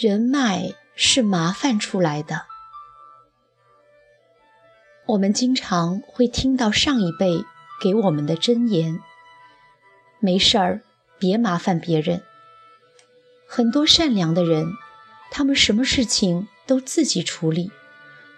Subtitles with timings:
[0.00, 2.46] 人脉是麻烦出来的。
[5.06, 7.44] 我们经常会听到上一辈
[7.82, 9.00] 给我们的箴言
[10.22, 10.82] ：“没事儿，
[11.18, 12.22] 别麻烦别人。”
[13.48, 14.68] 很多善良的人，
[15.32, 17.72] 他们什么事情都自己处理，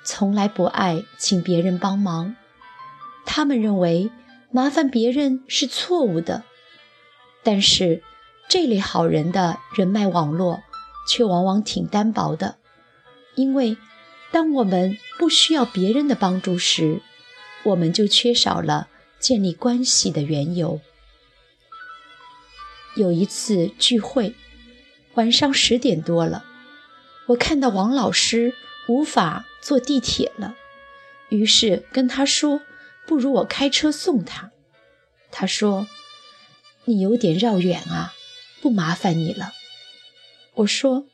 [0.02, 2.36] 从来不爱请别人帮忙。
[3.26, 4.10] 他们认为
[4.50, 6.42] 麻烦别人是错误的，
[7.42, 8.02] 但是
[8.48, 10.62] 这类好人的人脉网络。
[11.06, 12.56] 却往往挺单薄的，
[13.34, 13.76] 因为
[14.30, 17.02] 当我们不需要别人的帮助时，
[17.64, 20.80] 我们就缺少了建立关系的缘由。
[22.94, 24.34] 有一次聚会，
[25.14, 26.44] 晚上十点多了，
[27.26, 28.54] 我看到王老师
[28.88, 30.56] 无法坐地铁了，
[31.28, 32.62] 于是跟他说
[33.06, 34.50] ：“不如我开车送他。”
[35.30, 35.86] 他说
[36.86, 38.12] ：“你有点绕远啊，
[38.60, 39.52] 不麻烦你了。”
[40.54, 41.04] 我说：“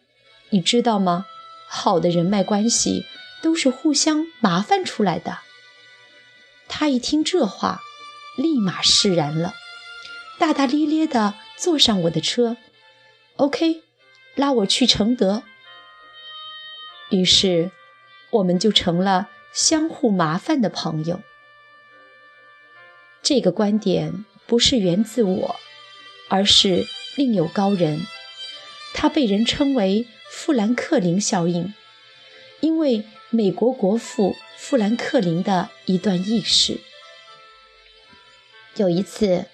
[0.50, 1.26] 你知道吗？
[1.68, 3.04] 好的人脉关系
[3.42, 5.38] 都是互相麻烦出来的。”
[6.68, 7.80] 他一听这话，
[8.36, 9.54] 立马释然了，
[10.38, 12.56] 大大咧咧地坐上我的车
[13.36, 13.82] ，OK，
[14.34, 15.42] 拉我去承德。
[17.10, 17.70] 于是，
[18.30, 21.20] 我们就成了相互麻烦的朋友。
[23.22, 25.56] 这个观点不是源自我，
[26.28, 28.06] 而是另有高人。
[28.98, 31.74] 它被人称为富兰克林效应，
[32.60, 36.80] 因为美国国父富兰克林的一段轶事。
[38.76, 39.44] 有一次，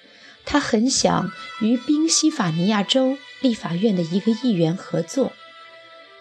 [0.44, 5.32] 他很想与宾夕法尼亚州立法院的一个议员合作，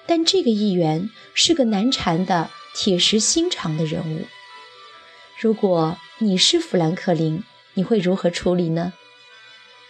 [0.07, 4.25] 但这个议员是个难缠的铁石心肠的人物。
[5.39, 7.43] 如果你是富兰克林，
[7.75, 8.93] 你会如何处理呢？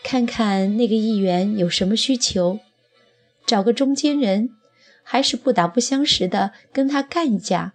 [0.03, 2.59] 看看那个议员有什么需求。
[3.51, 4.51] 找个中间人，
[5.03, 7.73] 还是不打不相识的跟他干一架？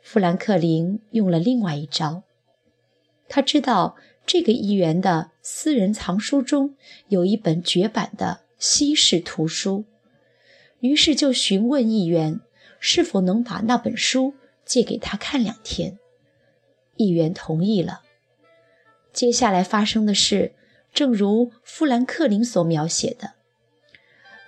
[0.00, 2.22] 富兰克林用了另外一招，
[3.28, 6.74] 他知道这个议员的私人藏书中
[7.08, 9.84] 有一本绝版的西式图书，
[10.80, 12.40] 于是就询问议员
[12.80, 14.32] 是否能把那本书
[14.64, 15.98] 借给他看两天。
[16.96, 18.00] 议员同意了。
[19.12, 20.54] 接下来发生的事，
[20.94, 23.35] 正如富兰克林所描写的。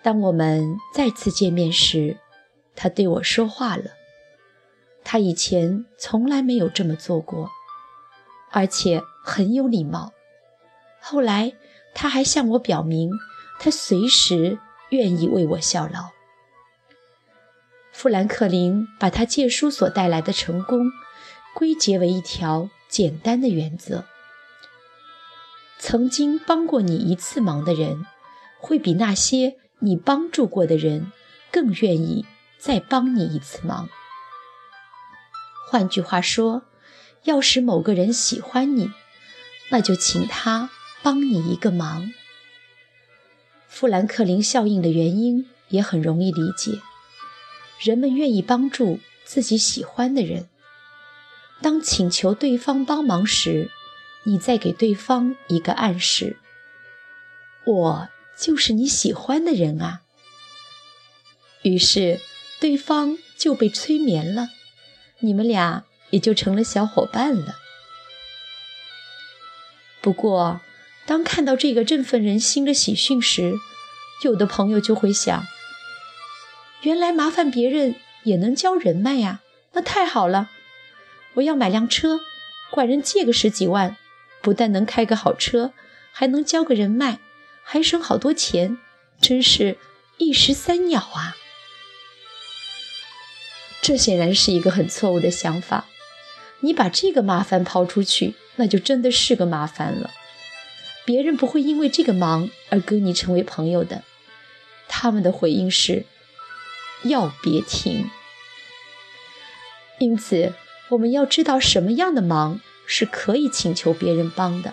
[0.03, 2.17] 当我们再次见面时，
[2.75, 3.85] 他对我说话了。
[5.05, 7.51] 他以前从来没有这么做过，
[8.51, 10.13] 而且很有礼貌。
[11.01, 11.53] 后来，
[11.95, 13.11] 他还向我表明，
[13.59, 14.59] 他随时
[14.91, 16.11] 愿意为我效劳。
[17.91, 20.91] 富兰克林把他借书所带来的成功，
[21.55, 24.05] 归结为一条简单的原则：
[25.79, 28.07] 曾经帮过你一次忙的人，
[28.61, 29.57] 会比那些。
[29.81, 31.13] 你帮助过的人
[31.53, 32.27] 更愿意
[32.59, 33.89] 再帮你一次忙。
[35.71, 36.63] 换句话说，
[37.25, 38.91] 要使某个人喜欢你，
[39.71, 40.71] 那就请他
[41.03, 42.11] 帮你一个忙。
[43.69, 46.81] 富兰克林效应的原因也很容易理解：
[47.81, 50.49] 人们愿意帮助自己喜欢的人。
[51.61, 53.71] 当请求对方帮忙时，
[54.25, 56.39] 你再给对方一个暗示：
[57.65, 58.09] 我。
[58.41, 60.03] 就是你喜欢的人啊，
[61.63, 62.21] 于是
[62.61, 64.51] 对方就被催眠了，
[65.19, 67.57] 你们俩也就成了小伙伴了。
[70.01, 70.61] 不过，
[71.05, 73.55] 当看到这个振奋人心的喜讯时，
[74.23, 75.45] 有的朋友就会想：
[76.83, 79.41] 原来麻烦别人也能交人脉呀，
[79.73, 80.49] 那太好了！
[81.35, 82.21] 我要买辆车，
[82.71, 83.97] 管人借个十几万，
[84.41, 85.73] 不但能开个好车，
[86.13, 87.19] 还能交个人脉。
[87.71, 88.79] 还省好多钱，
[89.21, 89.77] 真是
[90.17, 91.37] 一石三鸟啊！
[93.83, 95.85] 这显然是一个很错误的想法。
[96.61, 100.15] 你把这个麻烦抛出去，那就真的是个麻烦了。
[101.05, 104.03] 别人不会因为这个忙而跟你成为朋友的。
[104.89, 106.07] 他们的回应是：
[107.03, 108.11] 要别停。
[109.99, 110.55] 因此，
[110.89, 114.73] 我们要知道什么样的忙是可以请求别人帮的。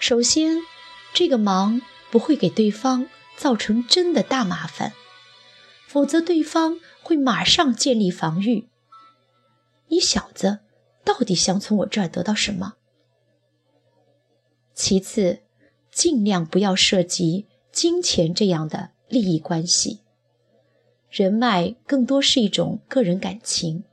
[0.00, 0.71] 首先。
[1.14, 4.92] 这个忙不会给对方造成真的大麻烦，
[5.86, 8.68] 否则对方会马上建立防御。
[9.88, 10.60] 你小子
[11.04, 12.74] 到底想从我这儿得到什么？
[14.74, 15.40] 其次，
[15.90, 20.00] 尽量不要涉及金钱这样的利益关系。
[21.10, 23.84] 人脉更多是一种个人感情，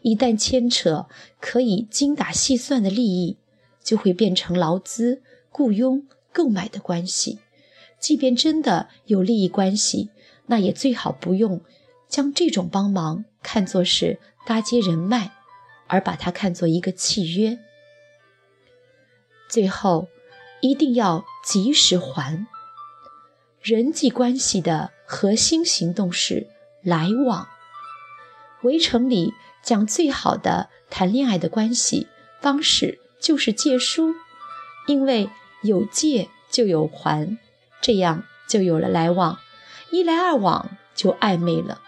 [0.00, 1.06] 一旦牵扯
[1.38, 3.36] 可以精打细算的利益，
[3.82, 6.06] 就会变成劳资、雇佣。
[6.34, 7.38] 购买的关系，
[7.98, 10.10] 即便真的有利益关系，
[10.46, 11.62] 那也最好不用
[12.08, 15.30] 将这种帮忙看作是搭接人脉，
[15.86, 17.58] 而把它看作一个契约。
[19.48, 20.08] 最后，
[20.60, 22.46] 一定要及时还。
[23.62, 26.48] 人际关系的核心行动是
[26.82, 27.48] 来往。
[28.62, 29.32] 围城里
[29.62, 32.08] 讲最好的谈恋爱的关系
[32.40, 34.14] 方式就是借书，
[34.86, 35.30] 因为
[35.64, 37.36] 有借就有还，
[37.80, 39.40] 这样就有了来往，
[39.90, 41.80] 一来二往就暧昧了。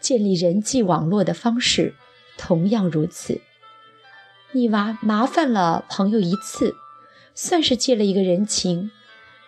[0.00, 1.94] 建立人际网络的方式
[2.36, 3.40] 同样如此。
[4.50, 6.74] 你麻麻烦了朋友一次，
[7.34, 8.90] 算是借了一个人情，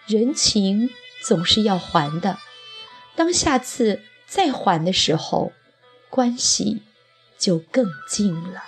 [0.06, 0.90] 人情
[1.22, 2.38] 总是要还的。
[3.16, 5.52] 当下次再还的时候，
[6.08, 6.82] 关系
[7.36, 8.62] 就更近了。